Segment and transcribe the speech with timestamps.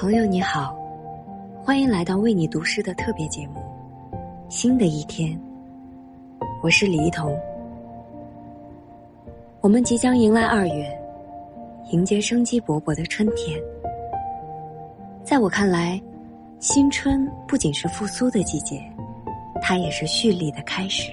[0.00, 0.78] 朋友你好，
[1.60, 3.60] 欢迎来到为你读诗的特别节目。
[4.48, 5.36] 新的一天，
[6.62, 7.36] 我是李一桐。
[9.60, 10.88] 我们即将迎来二月，
[11.90, 13.60] 迎接生机勃勃的春天。
[15.24, 16.00] 在我看来，
[16.60, 18.80] 新春不仅是复苏的季节，
[19.60, 21.10] 它也是蓄力的开始。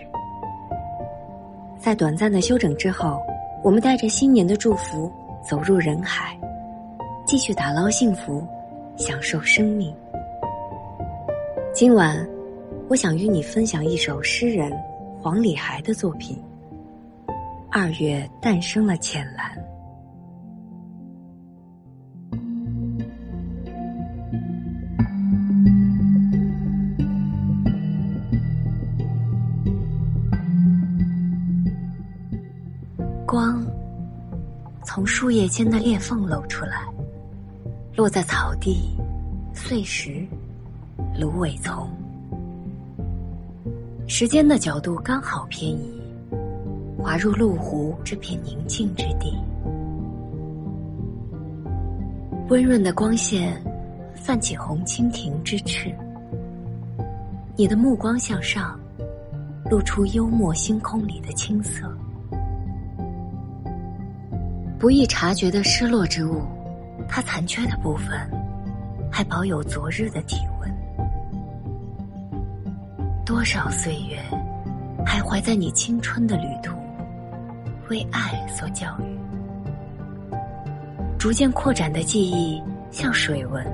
[1.80, 3.20] 在短暂的休整之后，
[3.64, 6.40] 我们带着新年的祝福走入人海，
[7.26, 8.46] 继续打捞幸福，
[8.98, 9.94] 享受生命。
[11.74, 12.28] 今晚，
[12.88, 14.72] 我想与你分享一首诗人
[15.22, 16.42] 黄礼孩的作品。
[17.70, 19.54] 二月诞生了浅蓝。
[33.28, 33.62] 光
[34.86, 36.88] 从树叶间的裂缝露出来，
[37.96, 38.98] 落在草地、
[39.54, 40.28] 碎石、
[41.18, 41.90] 芦苇丛。
[44.06, 45.98] 时间的角度刚好偏移，
[46.98, 49.34] 滑入麓湖这片宁静之地。
[52.50, 53.64] 温润的光线
[54.14, 55.90] 泛起红蜻蜓之翅，
[57.56, 58.78] 你的目光向上，
[59.72, 61.90] 露出幽默星空里的青色。
[64.78, 66.42] 不易察觉的失落之物，
[67.16, 68.30] 它残缺的部分，
[69.10, 70.70] 还保有昨日的体温。
[73.26, 74.20] 多少岁月，
[75.06, 76.76] 徘徊在你青春的旅途，
[77.90, 79.18] 为爱所教育。
[81.18, 83.66] 逐渐扩展的记忆，像水纹，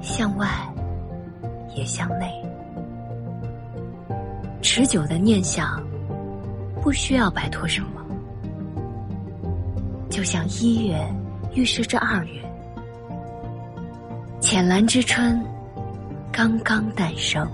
[0.00, 0.48] 向外，
[1.76, 2.28] 也向内。
[4.60, 5.80] 持久的念想，
[6.82, 8.04] 不需要摆脱什么。
[10.10, 10.98] 就像一月
[11.56, 12.42] 预示着二月，
[14.42, 15.42] 浅蓝之春
[16.30, 17.50] 刚刚诞生。